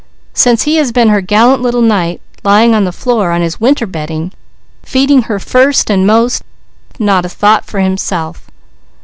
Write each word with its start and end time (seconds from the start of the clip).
Since, 0.33 0.63
he 0.63 0.77
has 0.77 0.91
been 0.91 1.09
her 1.09 1.21
gallant 1.21 1.61
little 1.61 1.83
knight, 1.83 2.21
lying 2.43 2.73
on 2.73 2.85
the 2.85 2.91
floor 2.91 3.29
on 3.31 3.41
his 3.43 3.61
winter 3.61 3.85
bedding, 3.85 4.31
feeding 4.81 5.21
her 5.29 5.37
first 5.37 5.91
and 5.91 6.07
most, 6.07 6.41
not 6.97 7.23
a 7.23 7.29
thought 7.29 7.65
for 7.65 7.79
himself. 7.81 8.49